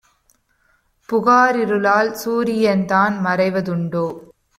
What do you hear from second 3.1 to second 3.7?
மறைவ